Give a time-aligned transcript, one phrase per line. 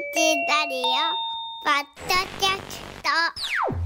[0.00, 0.84] チラリオ
[1.62, 3.79] ポッドキャスト。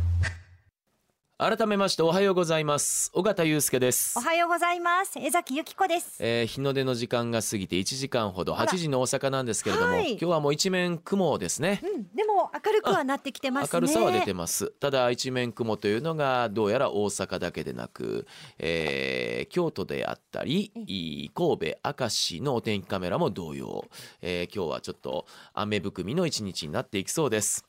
[1.36, 3.10] 改めましておはようございます。
[3.12, 4.16] 尾形祐介です。
[4.16, 5.18] おはようございます。
[5.18, 6.16] 江崎由紀子です。
[6.20, 8.70] えー日の出の時間が過ぎて1時間ほどあら。
[8.70, 10.10] 8時の大阪なんですけれども、はい。
[10.12, 11.80] 今日はもう一面雲ですね。
[11.82, 12.06] うん。
[12.14, 13.70] でも明るくはなってきてますね。
[13.72, 14.68] 明るさは出てます。
[14.78, 18.28] ただ一面雲というのがどうやら大阪だけでなく、
[18.60, 23.84] えー京都であったりい神戸明石のお天気カメラも同様、
[24.22, 27.64] えー今日はちょっと雨含みの一日になっていきそうです。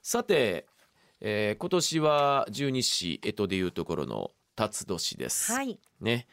[0.00, 0.64] さて、
[1.20, 5.78] えー今年は十二支干支でいうところの辰年です、はい。
[6.00, 6.26] ね、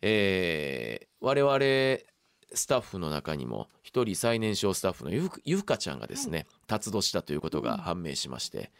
[0.00, 2.12] えー我々
[2.54, 8.70] スタッフの中にも一人最年少スタッフのゆふゆふかちゃんがですね、辰年だということが判明しまして、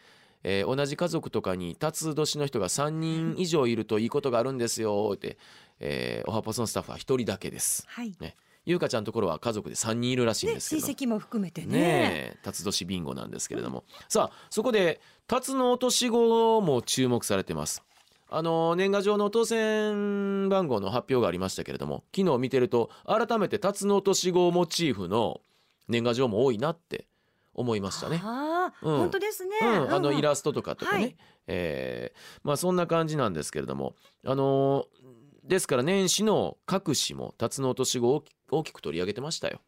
[0.43, 5.39] えー同じ家族とかに辰年の人が3人以上いるといいことがあるんですよって、
[5.81, 7.85] えーおはぽそのスタッフは一人だけです。
[7.89, 8.15] はい。
[8.21, 8.35] ゆ
[8.71, 10.87] うかちゃんのところは家族で3人いるらしいんねですけど。
[10.87, 12.39] 親戚も含めてね。
[12.43, 17.83] 辰年ビンゴなんですけれども、さあそこで辰の落とし子も注目されてます。
[18.29, 25.43] あの年賀状の当選番号の発表がありましたけれども昨日見てると改めて辰の落とし子モチーフの
[25.89, 27.07] 年賀状も多いなって
[27.53, 28.23] 思いましたね。
[28.25, 28.97] ああ、うん。
[29.01, 31.17] 本当ですね、うん、あのイラスストとかとかね、はい。
[31.49, 35.03] えーまあそんな感じなんですけれどもあのー
[35.45, 39.61] ですから年始の各紙も辰の落とし子を大きく取り上げてましたよ。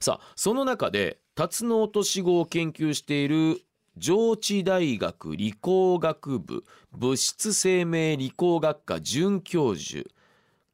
[0.00, 3.62] さあその中で辰の落とし子を研究している
[3.96, 10.08] 上智大学理工学部物質生命理工学科准教授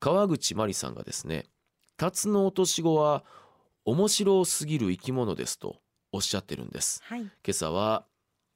[0.01, 1.45] 川口真理さんがですね
[1.97, 3.25] 辰の落とし子は
[3.85, 5.77] 面白すぎる生き物ですと
[6.13, 7.03] おっしゃってるんです。
[7.05, 8.05] はい今朝は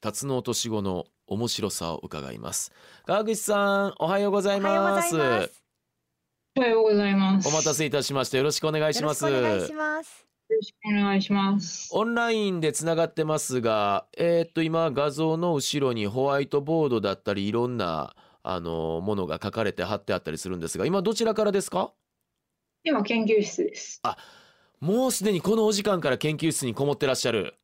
[0.01, 2.73] 辰の落とし子の面白さを伺います
[3.07, 5.64] 川口さんおはようございおはようごますざいます
[6.57, 7.49] おはようございます。
[7.49, 11.89] お待たせいたしましたよろしくお願いしよろますしくお願いしますよろしくお願いします。
[11.93, 21.93] オンラインでつながってますがえーっと今画像の後ろにホワイトボードだったりいろんなあのものが書かれて貼ってあったりするんですが今どちらからですか？
[22.85, 24.01] 今研究室です。
[24.79, 27.64] もうすでにこのお時間から研究室にこもってらっしゃるあ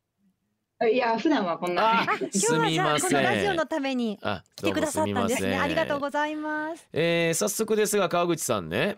[0.87, 5.57] いや普段はこんなああ 今日はじゃこのラジオのためにあ来てくださったんですね。
[5.57, 6.87] ありがとうございます。
[6.93, 8.97] えー早速ですが川口さんね。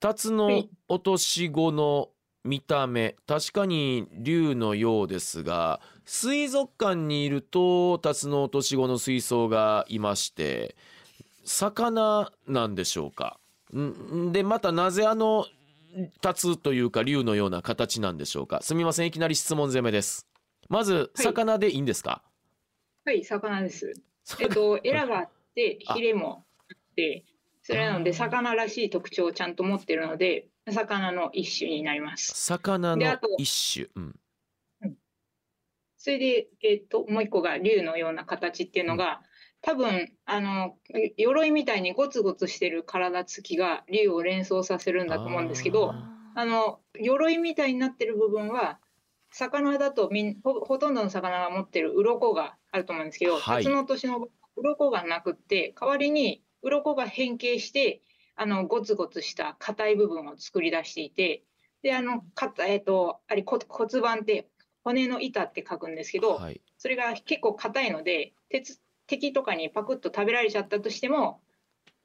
[0.00, 0.70] 辰のはい。
[0.88, 2.10] 落とし子の
[2.44, 3.16] 見た目。
[3.26, 10.76] 確かに竜のようですが水族館にいると辰の落とし子の水槽がいまして
[11.44, 13.38] 魚なんでしょうか。
[13.76, 15.46] んでまたなぜあの
[16.20, 18.60] 辰というか竜のような形なんでしょうか。
[18.62, 19.06] すみません。
[19.08, 20.29] いきなり質問攻めです
[20.70, 21.08] まずはい。
[21.16, 22.22] 魚でいいんですか、
[23.04, 23.92] はい魚です。
[24.40, 25.94] えっとエラがあってあ。
[25.94, 27.24] ヒレもあって
[27.62, 32.32] それなので魚らしい特徴をちゃんと持ってるので魚の一種になります。
[32.34, 34.96] 魚の一種、うん、
[35.98, 39.22] それでえっともう一個が竜のような形っていうのが、
[39.60, 40.76] 多分あの
[41.16, 45.90] 鎧みたいにゴツゴツしてる体つきが竜を連想させるんだと思うんですけど。
[45.90, 48.78] ああの鎧みたいになってる部分は
[49.30, 53.64] 魚だとみんほほとんどの魚が持ってる鱗があると思うんですけど、はい。
[53.64, 58.02] 辰の年の鱗がなくって代わりに鱗が変形して
[58.36, 61.44] あのゴツゴツした硬い部分を作り出していて
[61.82, 64.48] であのかたえっ、とあれこ骨盤って
[64.82, 66.60] 骨の板って書くんですけど、はい。
[66.78, 71.40] それが結構硬いので鉄敵とかにパクッと食べられちゃったとしても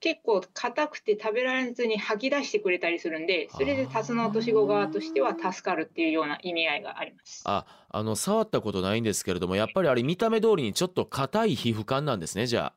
[0.01, 7.43] 結構硬くて食べられずに吐き出してくれたりするんでそれでタスの落とし子側としては助かるっていうような意味合いがあります。
[7.45, 12.45] あ、あの触ったことないんですけれども、やっぱりあれ見た目通りにちょっと硬い皮膚感なんですね。
[12.45, 12.73] じゃ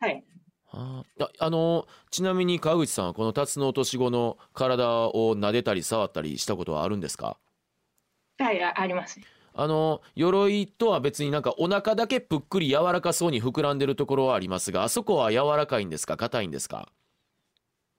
[0.00, 0.24] はい、
[0.72, 1.04] あ。
[1.20, 7.36] ああのちなみに川口さんはこのタツノオトシゴの体を撫でたり触ったりしたことはあるんですか？
[8.38, 9.20] はい、ああります。
[9.54, 16.16] あの鎧とは別になんかお腹だけぷっくり柔らかそうに膨らんでるところはありますがあそこは柔らかいんですか？
[16.16, 16.88] 硬いんですか？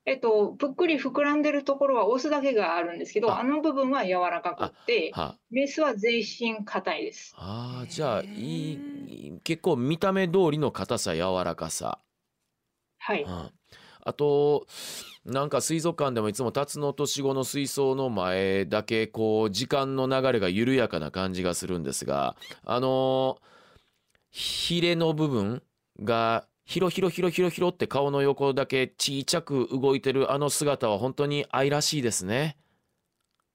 [0.05, 3.39] えっと、ぷっくり膨らんでるところはオスだけがあるんですけど、あ。
[3.39, 7.33] あの部分は柔らかくって、はメスは全身硬いです。
[7.37, 11.99] あーじゃあいい結構見た目通りの硬さ柔らかさ。
[12.99, 13.51] はい、うん
[14.05, 14.67] あと
[15.25, 22.35] なんか水族館でもいつも辰の年子の水槽の前だけこう時間の流れが緩やかな感じがするんですが
[22.65, 23.37] あの
[24.29, 25.63] ヒレの部分
[26.01, 32.57] がヒロヒロヒロヒロヒロって顔の横だけちちゃく動いてるあの姿は本当に愛らしいですね。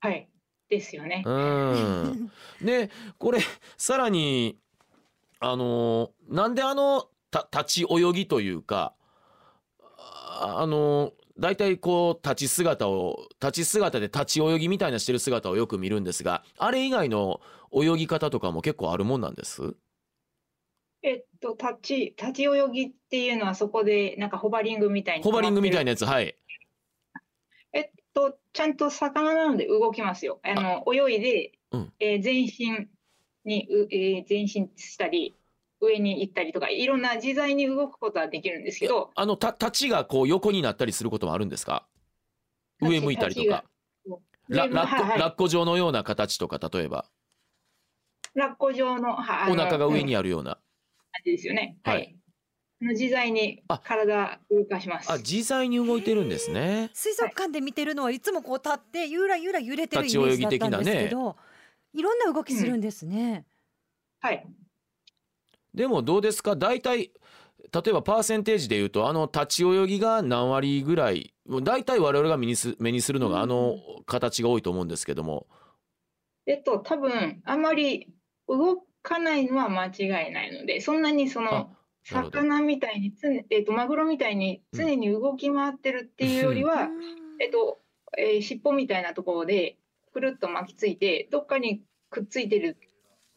[0.00, 0.29] はい、
[0.69, 1.23] ですよね。
[1.27, 2.31] うん、
[2.62, 3.41] でこれ
[3.77, 4.59] さらに
[5.41, 8.95] あのなんであのた立ち泳ぎというか
[10.38, 17.40] ああの大体こう立ち姿を立ち姿で立ち泳ぎみたいなしてる姿をよく見るんですがあれ以外の
[17.73, 19.76] 泳ぎ方とかも結構あるもんなんです？
[21.00, 25.23] えっと、立ち、立ち泳ぎっていうのはそこでなんかホバリングみたいに。
[25.23, 25.85] ホバリングみたいな。
[25.85, 26.35] なやつはい
[27.73, 30.40] えっと、ちゃんと魚なので動きますよ。
[30.43, 32.88] あの、泳いで、うんえー全身
[33.44, 35.37] に、うえー前進したり、
[35.81, 41.87] 上に行ったりとか、いろんな自在に動くことはできるんですけど、あのた立ちがこう横になったりすることもあるんですか？
[42.81, 43.65] 上向いたりとか。
[44.49, 45.19] ララッコはいはい。
[45.19, 47.05] ラッコ状のような形とか例えば。
[48.35, 50.59] ラッコ状の、はあのお腹が上うんにあるような、
[51.13, 51.77] 感じですよね。
[51.85, 52.03] ははい。
[52.03, 52.19] い。
[52.81, 53.79] あの自在にあ。
[53.79, 55.13] 体動かします。
[55.13, 56.91] あ自在に動いてるんですね。
[56.95, 61.37] 水族館で見てるのはいつもこう立ってゆらゆら揺れてるイメージだったんですけど、
[61.93, 63.45] いろんな動きするんですね。
[64.21, 64.47] はい。
[65.79, 66.57] でもどうですか？
[66.57, 75.47] 大体例えばパーセンテージでいうとあの立ち泳ぎが何割ぐらいもう大体我々が目にす目にするのがあの形が多いと思うんですけども、
[76.47, 78.09] えっと、多分あまり
[78.49, 81.71] 動かないのは間違いないので、そんなにそあの
[82.03, 86.89] 魚みたいに常、えっと、マグロみたいに常に動き回ってるっていうよりは、
[87.41, 87.79] えっと、
[88.19, 89.77] えー尻尾みたいなところで
[90.13, 92.77] くるっと巻きついて、どっかにくっついてる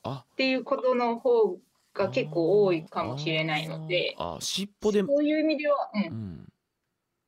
[0.03, 0.23] あ。
[0.31, 1.57] っていうことの方
[1.93, 4.41] が結構多いかもしれないので、あー。
[4.41, 6.03] 尻尾で、そういう意味では、うん。
[6.03, 6.47] う、ん、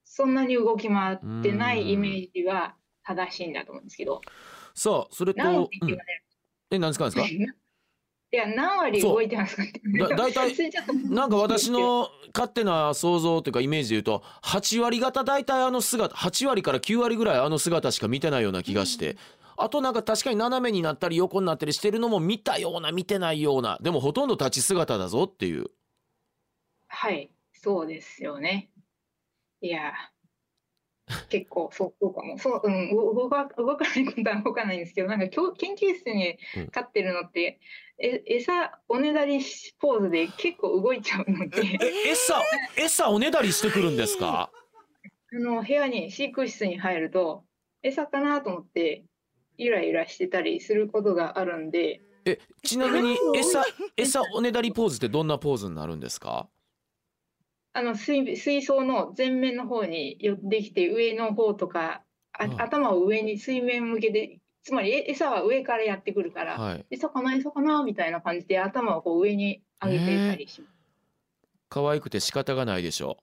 [0.04, 4.22] そんなに動き回ってないイメージは正しいんだと思うんですけど、
[4.74, 5.98] さあそれと、何ってうん。
[6.72, 7.54] え何ですか何ですか？
[8.34, 9.80] いや、何割動いてますかって。
[9.96, 10.56] だ大体
[11.08, 19.18] なんか私の勝手な想像というかイメージで言うと8割方大体あの姿8割から9割ぐらいあの姿しか見てないような気がして、
[19.58, 23.78] あとなんか確かに斜めになったり横になったりしてるのも見たような見てないような。
[23.82, 25.66] でもほとんど立ち姿だぞっていう。
[26.88, 28.70] はい、そうですよね。
[29.62, 29.94] いや、
[31.30, 32.38] 結構そうそうかも。
[32.38, 36.68] そう、うん、動か動かないことは動かないんですけど、なんか教研究室にうん。
[36.68, 37.60] 飼ってるのって、
[38.00, 39.40] え餌おねだり
[39.80, 42.42] ポーズで結構動いちゃうので、え餌
[42.76, 44.50] 餌おねだりしてくるんですか？
[45.32, 47.44] あの部屋に飼育室に入ると
[47.82, 49.04] 餌かなと思って
[49.58, 53.64] ゆらゆらしてたりすることがあるんで、えちなみに餌
[53.98, 56.48] 餌おねだりポーズってどんなポーズになるんですか？
[57.74, 62.04] あの水水槽の前面の方に寄ってきて上の方とか
[62.34, 66.86] あうん頭を上に水面向けてつまりえ餌は上からやってくるから、はい。
[66.92, 70.74] 餌かな餌かなみたいな感じで頭をこう上に上げてたりします。
[71.68, 73.18] 可愛くて仕方がないでしょ。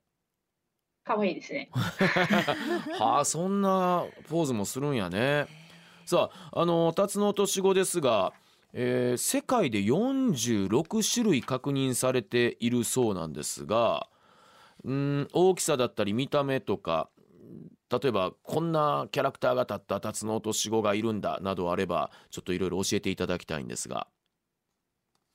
[1.05, 1.71] 可愛いですね。
[1.75, 1.79] う
[3.01, 5.47] はあそんなポーズもするんやね
[6.11, 8.33] さああのタツノオトシゴですが、
[8.73, 14.09] えー世界で46種類確認されているそうなんですが
[14.83, 17.11] うん大きさだったり見た目とか
[17.93, 24.09] 例えばこんなキャラクターが立ったタツノオトシゴがいるんだなどあればちょっといろいろ教えていただきたいんですが。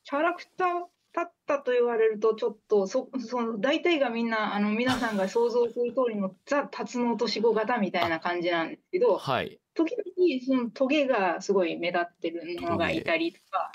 [0.04, 0.68] キャラクター
[1.14, 13.72] だったと言われるとちょっとそその大体がみんなあの皆さんが想像する通りのザ・タツノオトシゴ型みたいな感じなんですけどはい時々そのトゲがすごい目立ってるものがいたりとか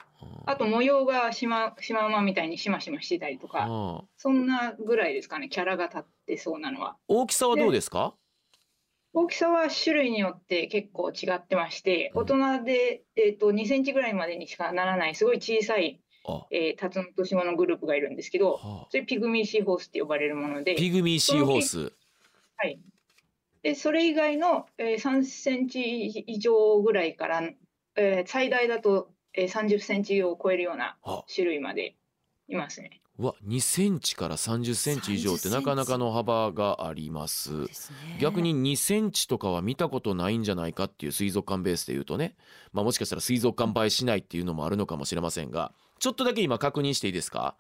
[0.47, 6.97] あと模様がシマシマウマみたいにシマシマしてたりとかああそんなぐらいですかねキャラが立ってそうなのは。
[7.09, 8.15] 大きさはどうですか？
[9.13, 12.23] 大きさは種類によって結構違ってまして、うん。
[12.23, 12.25] 大
[12.59, 16.47] 人で、えー、と2センチぐらいまでにしかならないすごい小さい、あ。
[16.53, 18.87] えー、タツノオトシゴのグループがいるんですけど、はあ。
[18.89, 21.93] それピグミーシーホースって呼ばれるもので、ピグミーシーホース。
[22.57, 22.79] はい、
[23.63, 25.81] でそれ以外の、えー3センチ
[26.27, 27.43] 以上ぐらいから、
[27.97, 31.25] えー最大だと、えー30センチを超えるようなあ。
[31.33, 31.97] 種類まで
[32.49, 33.01] いますね。
[33.19, 35.57] うわ2センチから30センチ以上って30センチ。
[35.59, 37.51] なかなかの幅があります。
[37.65, 37.67] ね。
[38.19, 42.35] 逆に2センチとかは見たことないんじゃないかっていう水族館ベースで言うとね、
[42.73, 45.75] まあ、もしかしたら水族館映えしないっていうのもあるのかもしれませんが。
[45.99, 47.57] ちょっとだけ今確認していいですか？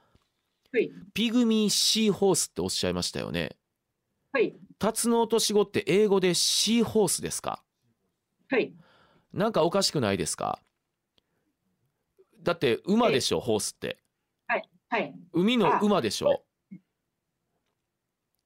[0.73, 3.50] はい、ピグミーシーホースっておっしゃいましたよね
[4.32, 7.62] はい、タツノオトシゴって英語でシーホースですか？
[8.49, 8.72] はい、
[9.32, 10.60] なんかおかしくないですか？
[12.42, 13.99] だって馬でしょホースって。
[14.92, 15.14] はい。
[15.32, 15.80] 海のあ。
[15.80, 16.42] 馬でしょ？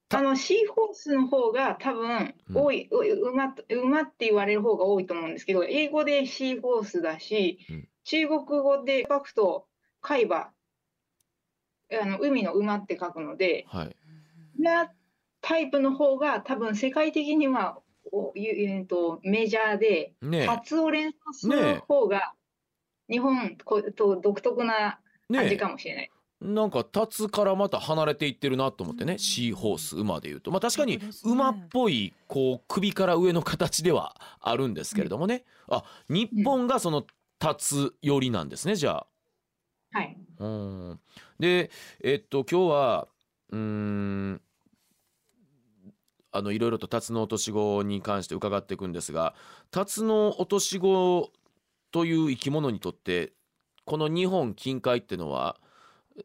[0.08, 2.58] たあのシーホースの方が多分うん。
[2.58, 7.88] 多い、う馬と馬って言われる方が多いと思うんですけど、英語でシーホースだし、うん。
[8.04, 9.66] 中国語で書くと
[10.02, 13.96] 海馬、あの海の馬って書くので、はい。
[14.58, 14.90] な
[15.46, 17.78] タイプの方が多分世界的には
[18.10, 20.46] おゆえーとメジャーで、ねえ。
[20.46, 22.32] 発を連想する方が
[23.10, 24.98] 日本こと独特な
[25.30, 26.10] 感じかもしれない。
[26.40, 30.50] なんか立つからまた離れていってるなと思ってね、シーホース馬でいうと。
[30.50, 37.04] まあ確かに馬っぽいこう首から上の形ではあるんですけれどもね、あ日本がその
[37.38, 39.06] 立つ寄りなんですねじゃあ。
[39.92, 41.00] はい、うん。
[41.38, 41.70] で
[42.02, 43.08] えっと今日は
[43.50, 44.40] うん
[46.36, 49.34] あのいろいろと辰の落とし子に関して伺っていくんですが
[49.70, 51.30] 辰の落とし子
[51.92, 53.32] という生き物にとって
[53.84, 55.56] この日本近海ってのは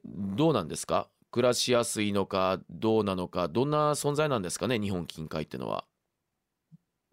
[0.03, 1.09] どうなんですか？
[1.31, 4.79] 暮らしやすいのかどうなのかどんな存在なんですかね？
[4.79, 5.85] 日本近海ってのは。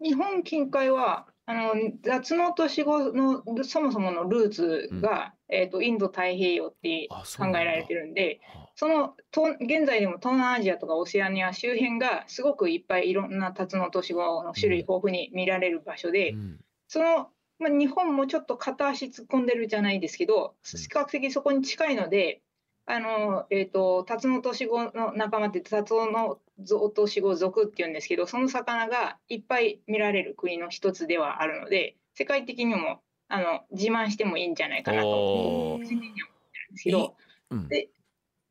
[0.01, 1.73] 日本近海はあの
[2.03, 8.41] 夏の年子のそもそものルーツが、うん、えーと、インド太平洋って考えられてるんで
[8.75, 22.41] そのと現在でも東南アジアとかオセアニア周辺がすごくいっぱいいろんな辰の年子の種類豊富に見られる場所で、うん、その、まあ、日本もちょっと片足突っ込んでるじゃないですけど比較的そこに近いので
[22.87, 26.39] あの、えっ、ー、と、タツノオトシゴの仲間って、タツノ
[26.73, 37.15] オトシゴ属って言うんですけど、その魚がいっぱい見られる国の一つではあるので、世界的にも、あの、自慢してもいいんじゃないかなと、個人的には思ってるんですけど、
[37.51, 37.89] うん、で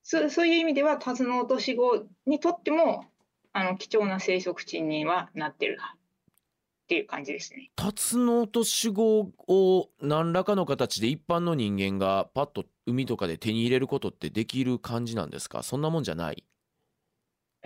[0.02, 3.06] そそういう意味では、タツノオトシゴにとっても、
[3.52, 7.72] あの、貴重な生息地にはなってるっていう感じですね。
[7.74, 15.64] タツノオトシゴを何らかの形で一般の人間がパッと海とかで手に入れることってできる感じなんですか？
[15.64, 16.44] そんなもんじゃない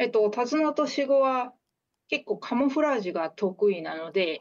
[0.00, 1.52] えっと、タツノオトシゴは
[2.08, 4.40] 結構カモフラージュが得意なので、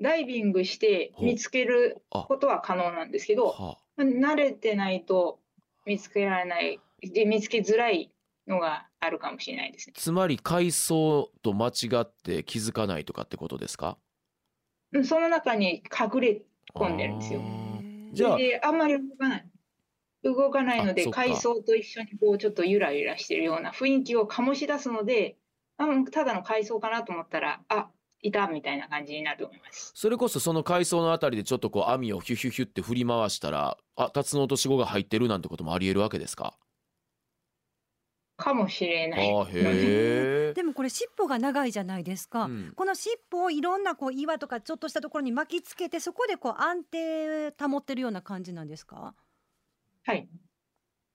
[0.00, 5.38] ダイビングして見つけることは可能なんですけど、慣れてないと
[5.84, 8.10] 見つけられない、で見つけづらい
[8.46, 9.92] のがあるかもしれないですね。
[9.98, 13.98] つまり海藻と間違って気づかないとかってことですか？
[15.04, 16.42] その中に隠れ
[16.74, 17.42] 込んでるんですよ。
[18.14, 19.46] じゃああんまり動かない。
[20.34, 25.36] 動かないので海藻と一緒にこうちょっとゆらゆらしてるような雰囲気を醸し出すので
[25.78, 27.88] あただの海藻かなと思ったらあ
[28.22, 36.54] いたみたいな感じになると思いますそれこそその海藻のあたりでちょっとこう網をヒュヒュヒュって振り回したらあタツノオトシゴが入ってるなんてこともありえるわけですか？
[38.38, 39.26] かもしれない。
[40.52, 42.44] でもこれ尻尾が長いじゃないですか。
[42.44, 49.14] うん、この尻尾をいろんなこう岩とかちょっとしたところに巻きつけてそこでこう安定保ってるような感じなんですか？
[50.06, 50.28] はい。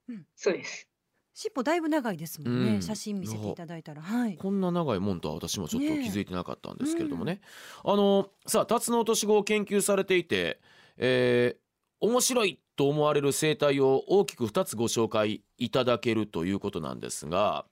[0.09, 0.87] うん、そうです。
[1.33, 7.41] 尻尾だいぶ長いですもんね、うん、写真見せていただいたら、はい、こんな長いもんとは私もちょっと気づいてなかったんですけれどもね、ね
[7.85, 10.59] うん、あのさあ辰野落とし子を研究されていて、
[10.97, 17.65] えー、面白いと思われる生態を大きく2つご紹介いただけるということなんですが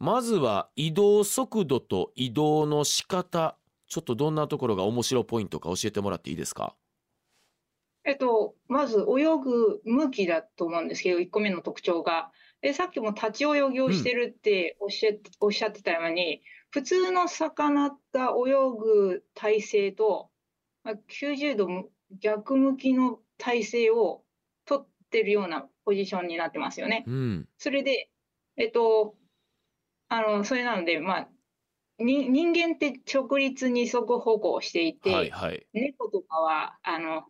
[0.00, 3.56] まずは移動速度と移動の仕方。
[3.86, 6.76] ちょっとどんなところが面白ポイントか教えてもらっていいですか？
[8.04, 12.30] えっと、まず泳ぐ向きだと思うんですけど1個目の特徴が。
[12.62, 20.28] でさっきも立ち泳ぎをしてるっておっしゃ,、おっしゃってたように普通の魚が泳ぐ体勢と
[20.84, 21.90] 90度
[22.20, 24.22] 逆向きの体勢を
[24.66, 27.04] 取ってるようなポジションになってますよね。
[27.06, 28.10] うん、それで、
[28.56, 29.14] えっと、
[30.08, 31.28] あの、それなので、まあ、
[31.98, 37.24] に人間って直立二足歩行していて、はいはい、猫とかは、あの、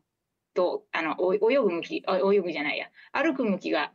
[0.55, 3.93] と、あの、泳ぐ向き、泳ぐじゃないや、歩く向きが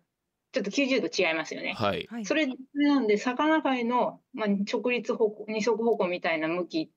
[0.51, 1.73] ちょっと90度違いますよね。
[1.73, 2.07] はい。
[2.25, 6.89] それなんで、魚界の、まあ、直立歩行、二足歩行みたいな向きっ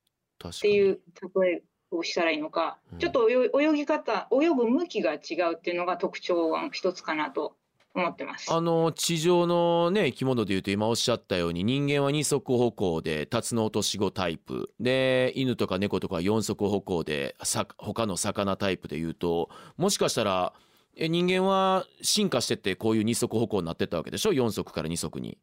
[0.61, 1.01] ていう
[1.43, 7.57] 例えをしたらいいのか、ちょっと泳ぎ方、泳ぐ向きが違うっていうのが特徴の一つかなと
[7.95, 8.53] 思ってます。
[8.53, 14.71] あの地上のね生き物でいうと今おっしゃったように人間は二足歩行でタツノオトシゴタイプ。
[14.79, 20.53] で犬とか猫とか四足歩行でさ他の魚タイプでいうともしかしたら
[20.97, 24.33] 人間は進化してってこういう二足歩行になってったわけでしょ？
[24.33, 25.39] 四足から二足に。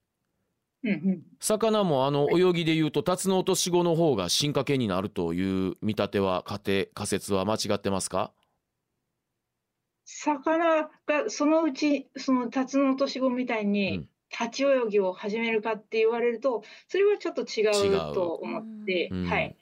[1.39, 8.31] 魚もあの泳ぎでいうとタツノオトシゴの方が進化系になるという見立ては仮定仮説は間違ってますか？
[10.05, 19.23] 魚がそのうちそのタツノオトシゴみたいに立ち泳ぎを始めるかって言われるとそれはちょっと違うと思って、う。
[19.23, 19.57] ん、はい。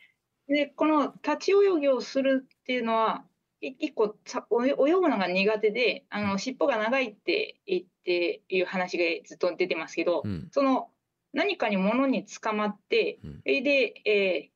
[0.48, 3.24] でこの立ち泳ぎをするっていうのは
[3.62, 10.90] 一個さ泳ぐのが苦手であの尻尾が長いって言っていう話がずっと出てますけど、うん、その
[11.32, 14.54] 何かに物に捕まって、うん、で、えー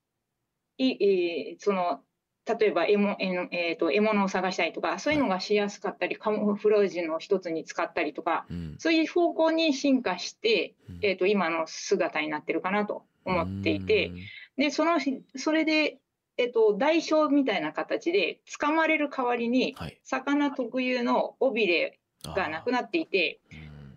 [0.77, 2.01] いえー、その
[2.47, 14.11] 例えば獲物,、えーと、獲物を探したりとかそういうのがしやすかったり、カモフラージュの一つに使ったりとか、うん、そういう方向に進化して、えーと、今の姿になってるかなと思っていて、
[14.57, 14.99] でその
[15.35, 15.97] それで、
[16.37, 23.39] えーと、代償みたいな形で掴まれる代わりに、はい、魚特有の尾びれがなくなっていて。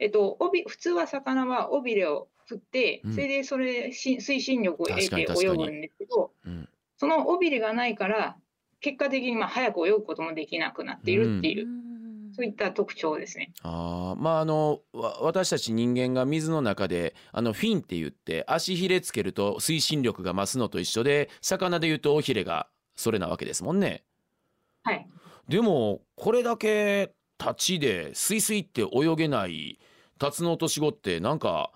[0.03, 3.13] えっと、帯普通は魚は尾びれを振って、うん。
[3.13, 6.70] それでそれし推進力を得て泳ぐんですけど、うん
[7.01, 8.37] その尾びれがないから
[8.83, 11.67] 結果的にまあ早く泳ぐこともできなくなっているっていう、
[12.37, 13.55] そういった特徴ですね。
[13.63, 22.67] あーまああのわ私たち人間が水の中であのフィンって言って足ひれつけると推進力が増すのと一緒で魚で言うと尾ひれが
[22.97, 24.05] それなわけですもんね。
[24.83, 25.09] はい、
[25.49, 29.79] でもこれだけ立ちでスイスイって泳げない
[30.19, 31.71] タツノオトシゴってなんか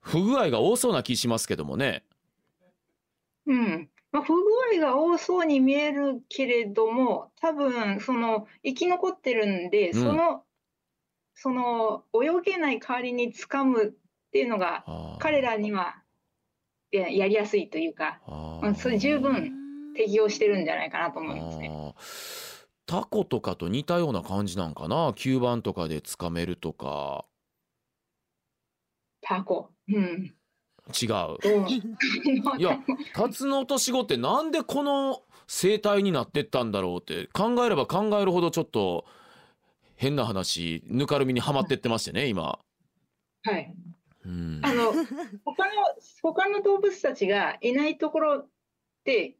[0.00, 2.02] 不具合が多そうな気しますけどもね。
[3.46, 4.40] うんまあ、不具
[4.76, 10.44] 合が多そうに見えるけれども多分その生き残ってるんで、うんその
[11.34, 13.92] その泳げない代わりに掴むっ
[14.30, 14.84] ていうのが
[15.18, 15.96] 彼らには
[16.92, 19.62] いややりやすいというかあまあそれ十分うん
[19.94, 21.94] 適応してるんじゃないかなと思いますね。
[22.86, 25.10] タコとかと似たような感じなんかな？
[25.12, 27.24] 吸盤とかでつかめるとか
[29.20, 29.70] タコ。
[29.88, 30.34] うん。
[30.92, 31.66] 違うどう
[32.58, 32.78] いや
[33.14, 39.04] タツノオトシゴってなんでこの生態になってったんだろうって考えれば考えるほどちょっと
[39.96, 42.58] 変な話ぬかるみにはまってってましてね今。
[43.44, 43.74] はい。
[44.24, 44.92] うんあの
[45.44, 45.72] 他の
[46.22, 48.48] 他の動物たちがいないところっ
[49.04, 49.36] てえ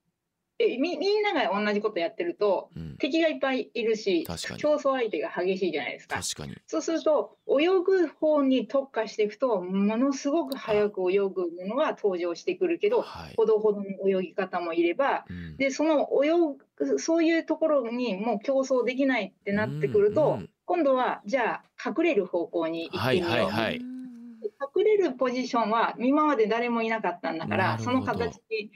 [0.79, 2.97] みみんなが同じことやってるとうん。
[2.99, 4.25] 敵がいっぱいいるし
[4.59, 6.21] 競争相手が激しいじゃないですか。
[6.23, 6.57] 確かに。
[6.67, 13.35] そうすると泳ぐ方に特化していくとものすごく早く泳ぐものが登場してくるけどはい。
[13.37, 15.57] ほどほどの泳ぎ方もいればうん。
[15.57, 23.75] でその泳ぐそういうところにもう競争できないってなってくると、うんうん今度はじゃあ隠れる方向に行ってみよう、はいはいはい。
[23.75, 28.71] 隠れるポジションは今まで誰もいなかったんだからその形に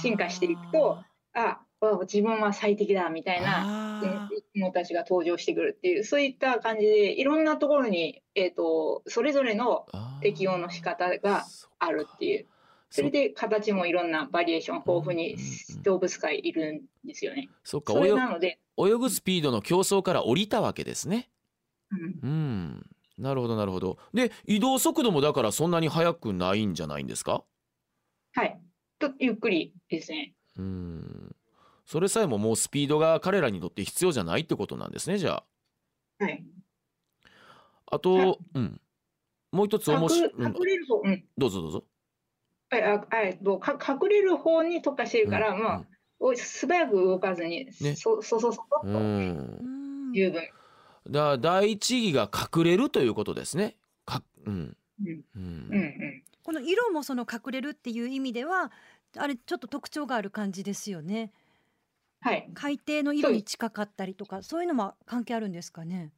[0.00, 1.02] 進化していくと
[1.34, 4.28] ああ自分は最適だみたいなあー。
[4.28, 9.86] 生き物たちが登場してくるっていうそういった感じでいろんなところに、えー、とそれぞれの
[10.20, 11.46] 適応の仕方が
[11.78, 12.46] あるっていう。
[12.92, 15.36] それで形もいろんなバリエーション豊富に
[15.84, 17.48] 動物界いるんですよね。
[17.62, 21.30] そっかそれ泳なので、泳ぐスピードの競争から降りたわけですね。
[21.92, 22.28] うん。
[22.28, 22.86] うん。
[23.16, 23.98] なるほどなるほど。
[24.12, 27.44] で移動速度もだからそんなに速くないんじゃないんですか？
[28.34, 28.60] はい、
[28.98, 30.34] とゆっくりですね。
[30.60, 31.36] うん。
[31.86, 35.42] それさえももうスピードが彼らにとって必要じゃないってことなんですねじゃ
[36.20, 36.24] あ。
[36.24, 36.44] はい、
[37.86, 38.80] あと、うん、
[39.50, 41.24] もう一つ面白い、隠うん隠れる方、うん。
[41.36, 41.84] どうぞどうぞ。
[42.70, 43.38] はいあはい。
[43.42, 45.84] どうか隠れる方に特化してるから、うんまあ、
[46.20, 47.96] お素早く動かずに、ね。
[47.96, 48.98] そそそそそうん、と。
[48.98, 50.12] うん。
[50.14, 50.42] 十分。
[51.10, 53.76] だから第一義が隠れるということですね。
[54.04, 54.76] かうん。
[55.04, 55.24] うん。
[55.34, 55.68] うん。
[55.70, 56.22] うんうん。
[56.44, 58.70] この色もその隠れるっていう意味では
[59.16, 61.32] あれちょっと特徴がある感じですよね。
[62.20, 66.12] はい、海底の色に近かったりとかそういうのも関係あるんですかね？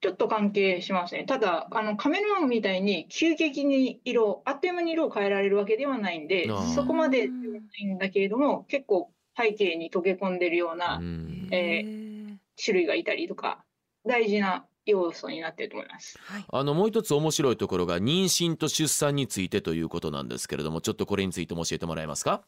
[0.00, 1.24] ちょっと関係しますね。
[1.24, 11.48] ただ、あのカメレオンみたいに急激に色、あっという間に色を変えられるわけではないんでそこまでではないんだけれども、結構背景に溶け込んでるようなうん。
[11.52, 12.04] えー。
[12.62, 13.64] 種類がいたりとか、
[14.04, 16.18] 大事な要素になっていると思います。
[16.20, 22.42] はいあのもう一つ面白いところが妊娠と出産についてということなんですけれどもちょっとこれについても教えてもらえますか？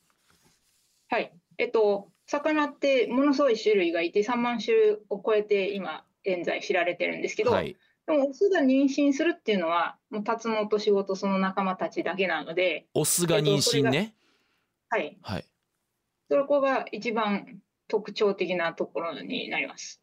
[1.08, 1.32] はい。
[1.58, 14.14] えっと、魚ってものすごい種類がいて、3万種類を超えて今現在知られてるんですけど、はいでもオスが妊娠するっていうのは、もうタツノオトシゴとその仲間たちだけなので、オスが妊娠ね？
[14.90, 15.16] はい。
[15.22, 15.44] はい
[16.28, 20.02] そこが一番特徴的なところになります。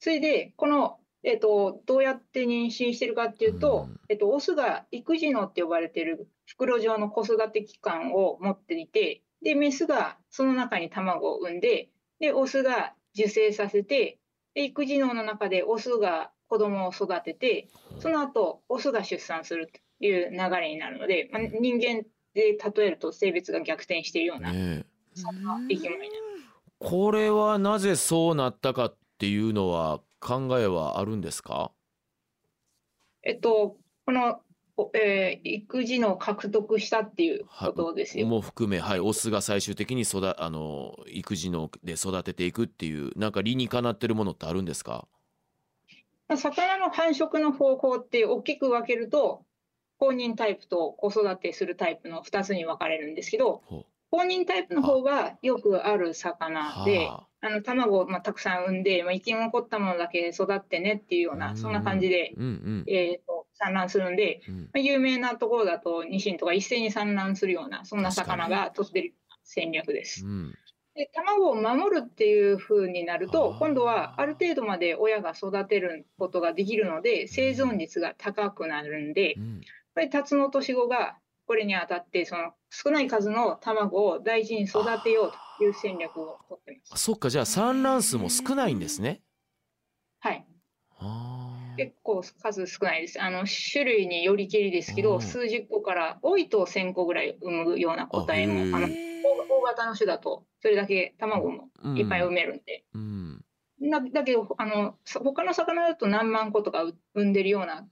[0.00, 14.18] それで、この、えっと、どうやって妊娠してるかっていうと、うんえっと、オスが育児のって呼ばれている袋状の子育て器官を持っていて、で、メスがその中に卵を産んで、で、オスが受精させて、
[14.54, 17.68] で育児能の中でオスが子供を育てて、
[18.00, 19.68] その後、オスが出産する
[20.00, 22.04] という流れになるので、まあ、人間
[22.34, 26.22] で例えると性別が逆転しているような、ねえそんな生き物になる。
[26.78, 31.72] これはなぜそうなったかっていうのは考えはあるんですか？
[33.22, 34.40] えっと、この、
[34.76, 38.26] おえー育児の獲得したっていうことですよ。
[38.26, 45.06] も含め、はい、オスが最終的に育あの育児ので育てていくっていうなんか理にかなってるものってあるんですか？
[46.34, 49.44] 魚の繁殖の方法って大きく分けると、
[49.98, 57.50] 公認タイプと子育てするタイプの2つに分かれるんですけど、ほ公認タイプの方がよくある魚うで、はあ。
[57.50, 62.84] の卵をまあたくさん産んで、まあ、生き残ったものだけ育ってねっていうようあな、そんな感じで、うんうん。
[62.86, 64.60] えーと産卵するんで、うん。
[64.64, 70.26] まあ、有名なところだとニシンとか一斉に産卵するような、そんな魚が取ってる戦略です。
[70.26, 70.28] う。
[70.28, 70.54] ん。
[70.94, 79.60] で卵を守るっていう風になると今度はある程度まで親が育てることができるので生存率が高くなるんで、うん、
[79.94, 87.04] これタツノオトシゴがこれにあたってその少ない数の卵を大事に育てようという戦略をとってます。
[87.04, 89.20] そっかじゃあ産卵数も少ないんですね。
[90.20, 90.46] はい。
[91.76, 93.20] 結構数少ないです。
[93.20, 102.84] あの種類によりけりですけど、数十個から多いと1000個ぐらい産むような個体もあの大型の種だとそれだけ卵もいっぱい産めるんで。
[102.94, 103.44] うん、
[103.90, 107.86] だだけどあの他の魚だと何万個とか産んでるような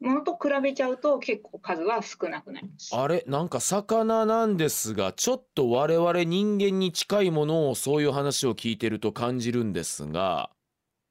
[0.00, 2.90] ものと比べちゃうと結構数は少なくなります。
[2.96, 3.22] あれ？
[3.26, 10.50] なんか魚なんですがちょっと我々人間に近いものをそういう話を聞いてると感じるんですが。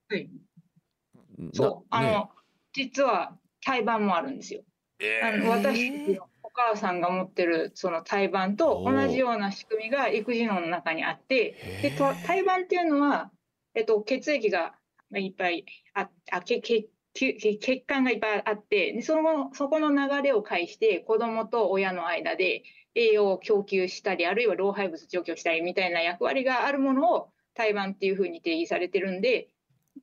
[0.09, 0.29] はい。
[1.53, 2.29] そうあの、ね、
[2.73, 4.61] 実は胎盤もあるんですよ。
[4.99, 13.31] えー、あの私のお母さんが持ってるその胎盤と同じような仕組みが育児脳の中にあってで胎盤っていうのは、
[13.75, 14.73] えっと、血液が
[15.15, 22.63] いっぱいああけけ血管がいっぱいあってそのそこの流れを介して子どもと親の間で
[22.95, 29.49] 栄養を供給したりあるいは老廃物除去したりみたいな役割があるものを胎盤っていうふうに定義されてるんで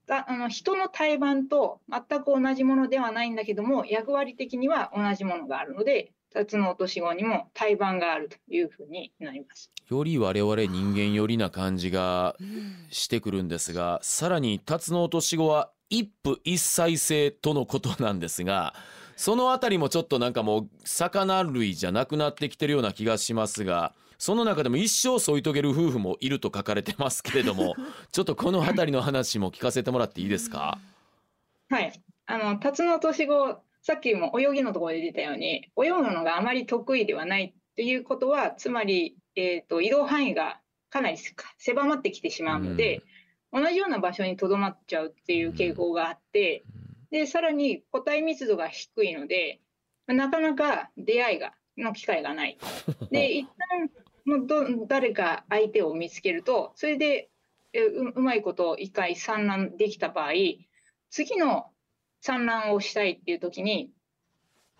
[0.08, 9.72] あの人の胎盤と全く同じものではないんだけども役割的には同じものがあるのでタツノオトシゴにも胎盤があるというふうになります。
[9.88, 12.36] より我々人間よりな感じが
[12.90, 18.74] してくるんですがさらにタツノオトシゴは一夫一妻制とのことなんですが
[19.16, 27.74] そのあたりもちょっとなんかもう魚類じゃなくなってきてるような気がしますがその中でも一生添い遂げる夫婦もいると書かれてますけれども
[28.12, 30.78] ちょっとこの辺りの話も聞かせてもらっていいですか？
[31.68, 31.92] はい。
[32.26, 41.18] あの辰の年子さっきも泳ぎのところで出たように泳ぐのがあまり得意ではないということはつまり、えーと、移動範囲がかなり
[41.58, 43.02] 狭まってきてしまうので、うん、
[43.56, 46.64] 同じような場所にとどまっちゃうっていう傾向があって、
[47.10, 49.60] うん、でさらに個体密度が低いので
[50.06, 52.58] なかなか出会いがの機会がない。
[53.10, 53.90] で一旦
[54.26, 57.30] もうど誰か相手を見つけるとそれで
[57.72, 60.32] ううまいこと一回産卵できた場合
[61.08, 61.70] 次の
[62.20, 63.90] 産卵をしたいっていう時に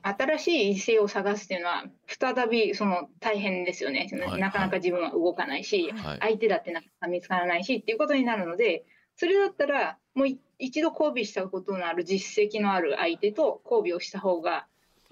[0.08, 8.84] 新しい異性を探すっていうのは再びその大変ですよね、はい、なかなか自分は動かないし、はい、相手だってなかなか見つからないしっていうことになるので
[9.16, 14.66] それだったらもう一度交尾したことのある実績のある相手と交尾をした方が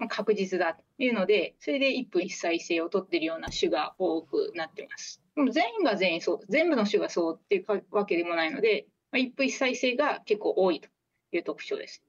[0.09, 5.21] 確実だというので、それで一夫一妻制を取っているような種が多くなってます。
[5.51, 10.89] 全員が全員そう、全部の種がそうっていうわけでもないので、まあ、一夫一妻制が結構多いと
[11.31, 12.03] いう特徴です。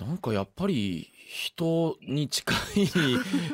[0.00, 2.54] なんかやっぱり人に近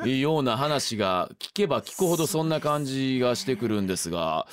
[0.04, 4.46] いような話が聞けば聞くほどそんな感じがしてくるんですが、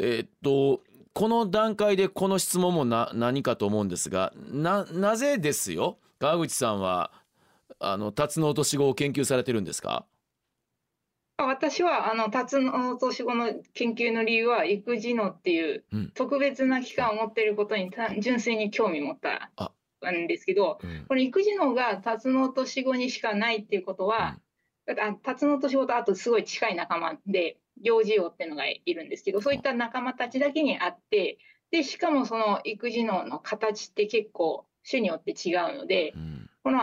[0.00, 5.98] えー、っと、この段階でこの質問もな何かと思うんですが、な、なぜですよ？
[6.18, 7.12] 川口さんは
[7.78, 10.06] あのタツノオトシゴを研究されてるんですか？
[11.36, 19.50] 私はあのタツノオトシゴの研究の理由は育児のっていう特別な期間を持っていることに純粋に興味持った
[20.12, 24.38] んですけど、うん、この育児のがタツノオトシゴにしかないっていうことは、
[24.86, 31.38] うん、タツノオトシゴとあとすごい近い仲間で幼児王っていうのがいるんですけどそういった仲間たちだけにあって
[31.70, 36.80] でしかもその育児のの形って結構種によって違うので、うん、この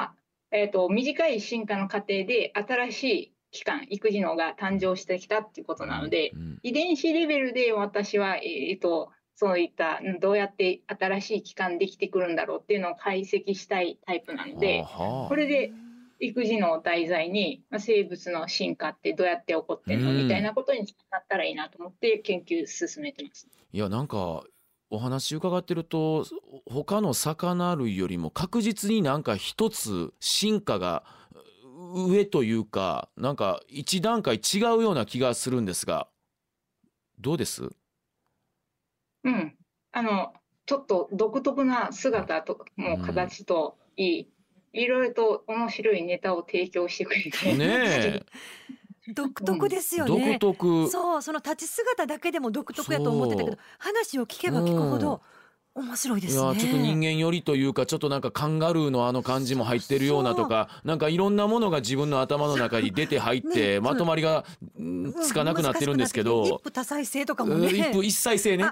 [0.51, 15.71] えーと、短い進化の過程で新しい器官育児のが誕生してきたっていうことなので、うん、遺伝子レベルで私は、えーと、そういったどうやって新しい器官できてくるんだろうっていうのを解析したいタイプなのでこれで
[16.19, 23.47] 育児の題材に、まあ、生物の進化ってどうやって起こってるの、みたいなことになったらいいなと思って研究進めてます。
[23.73, 24.43] いやなんか
[24.91, 26.23] お話伺ってると
[26.69, 31.03] 他の魚類よりも確実になんか一つ進化が
[31.95, 36.07] 上というかなんか一段階違うような気がするんですが
[37.19, 37.71] どうです？
[39.23, 39.55] うん
[39.91, 40.33] あの
[40.65, 44.29] ちょっと独特な姿ともう形といい、
[44.73, 48.23] うん、いろいろと面白いネタを提供してくれてね
[49.13, 50.37] 独特ですよね。
[50.39, 50.87] 独特。
[50.89, 55.21] そうその立ち姿だけでも独特やと思ってたけど話を聞けば聞くほど。
[55.73, 64.45] 面白いです、ね、いやちょっと人間寄りというかちょっとなんかカンガルーのあの感じも入ってるようなとかなんかいろんなものが自分の頭の中に出て入って まとまりが
[65.23, 67.69] つかなくなってるんですけど、一夫多妻制とかもね。
[67.69, 68.65] 一夫一妻制ね。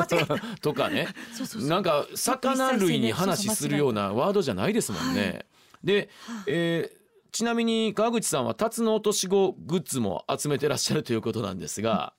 [0.62, 1.08] とかね。
[1.68, 5.46] なんか魚類に話するようなワードじゃないですもんね。
[5.84, 6.08] で、
[6.46, 12.14] えーちなみに川口さんはタツノオトシゴグッズも集めてらっしゃるということなんですが、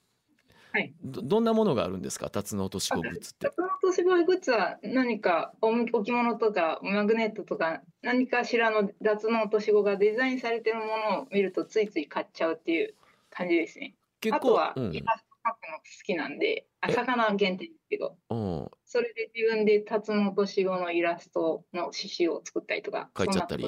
[0.78, 0.94] はい。
[1.04, 2.30] どどんなものがあるんですか？
[2.30, 3.48] タツノオトシゴグッズって。
[3.48, 12.94] タツノオトシゴグッズは何かお置物とかマグネットとか何かしらのタツノオトシゴがデザインされてるものを見るとついつい買っちゃうっていう
[13.32, 13.96] 感じですね。
[14.22, 14.96] 結あとはうん。
[14.96, 23.66] イラスト描くの好きなんで、あえ魚限定ですけど、うん、それで自分でタツノオトシゴのイラストの刺繍を作ったりとか、描いちゃったり。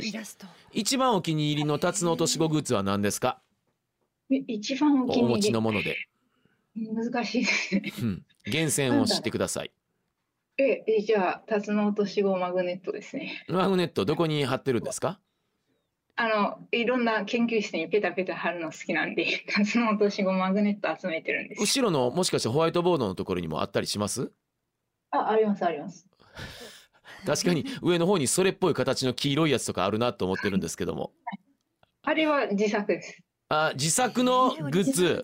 [0.73, 3.39] 一番お気に入りのタツノオトシゴグッズは何ですか？
[4.29, 5.95] え一番お気お持ちに入りのもので、
[6.93, 7.93] 難しいですね。
[8.01, 9.71] うん、厳選を知ってください
[10.57, 13.45] え、えじゃあ、タツノオトシゴマグネットですね。
[13.47, 15.19] マグネットどこに貼ってるんですか？
[16.17, 21.61] あの、いろんな研究室にペタペタ貼るの好きなんで、 タツノオトシゴマグネット集めてるんです。
[21.61, 24.31] 後ろのもしかしてホワイトボードのところにもあったりします？
[25.11, 26.05] あ、あります、あります。
[27.25, 31.11] 確かに上の方にそれっぽい形の黄色いやつとかあるなと思ってるんですけども
[32.03, 33.21] あれは自作です。
[33.49, 35.23] あ自作のグッズ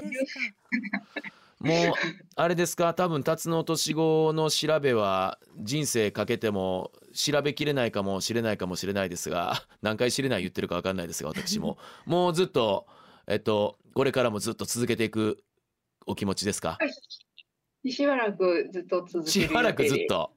[1.59, 1.93] もう
[2.35, 2.93] あれですか？
[2.93, 11.77] 多分タツノオトシゴの調べは人生かけても調べきれないかもしれないかもしれないですが 何回知れない言ってるか分かんないですが私も。
[12.05, 12.87] もうずっと
[13.27, 15.43] えっとこれからもずっと続けていく
[16.05, 16.77] お気持ちですか？
[17.87, 19.97] しばらくずっと続けしばらくずっ。
[20.09, 20.33] と。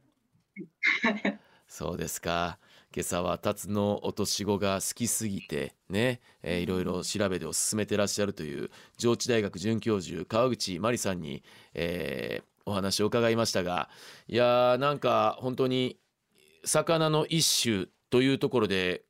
[1.66, 2.59] そうですか
[2.94, 11.42] 今朝はタツノオトシゴが好きすぎてね、えーいろいろ調べてを進めてらっしゃるという上智大学准教授川口真理さんに、
[11.74, 13.88] えーお話を伺いましたが
[14.27, 15.96] いやーなんか本当に
[16.66, 19.05] 魚の一種というところで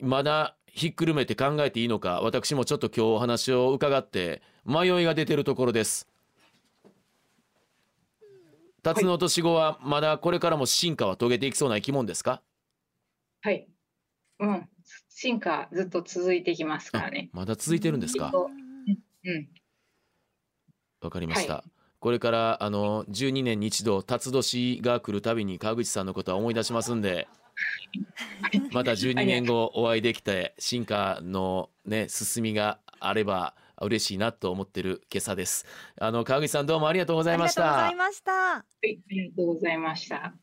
[0.00, 6.08] まだひっくるめて考えていいのか私もちょっと今日お話を伺って迷いが出てるところです。
[8.82, 12.42] タツノオトシゴはまだこれからも進化は遂げていきそうな生き物ですか？
[13.42, 13.68] はい。
[14.38, 14.68] うん。
[15.08, 17.28] 進化ずっと続いてきますからね。
[17.32, 18.32] まだ続いてるんですか？
[18.34, 19.48] うん。
[21.00, 21.64] わかりました、は
[21.98, 27.28] これからあの12年に一度辰年が来るたびに川口さんのことは思い出しますんで
[28.72, 35.66] また12年後お会いできて進化のね進みがあれば嬉しいなと思ってる今朝です
[36.00, 39.00] あの川口さんどうもありがとうございましありがとうござたいましたはい。
[39.00, 40.34] ありがとうございました。